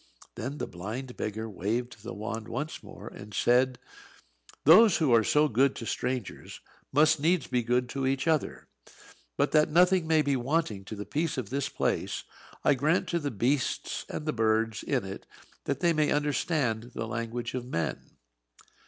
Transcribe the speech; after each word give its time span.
Then 0.33 0.57
the 0.57 0.65
blind 0.65 1.15
beggar 1.15 1.47
waved 1.47 2.01
the 2.01 2.11
wand 2.11 2.47
once 2.47 2.81
more 2.81 3.07
and 3.09 3.35
said; 3.35 3.77
"Those 4.63 4.97
who 4.97 5.13
are 5.13 5.23
so 5.23 5.47
good 5.47 5.75
to 5.75 5.85
strangers 5.85 6.59
must 6.91 7.19
needs 7.19 7.45
be 7.45 7.61
good 7.61 7.87
to 7.89 8.07
each 8.07 8.27
other. 8.27 8.65
But 9.37 9.51
that 9.51 9.69
nothing 9.69 10.07
may 10.07 10.23
be 10.23 10.35
wanting 10.35 10.85
to 10.85 10.95
the 10.95 11.05
peace 11.05 11.37
of 11.37 11.51
this 11.51 11.69
place, 11.69 12.23
I 12.63 12.73
grant 12.73 13.09
to 13.09 13.19
the 13.19 13.29
beasts 13.29 14.07
and 14.09 14.25
birds 14.35 14.81
in 14.81 15.05
it 15.05 15.27
that 15.65 15.81
they 15.81 15.93
may 15.93 16.09
understand 16.11 16.93
the 16.95 17.05
language 17.05 17.53
of 17.53 17.63
men." 17.67 18.09